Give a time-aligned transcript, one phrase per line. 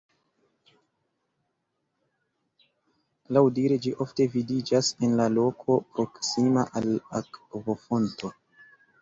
[3.37, 6.91] Laŭdire ĝi ofte vidiĝas en la loko proksima al
[7.23, 8.35] akvofonto.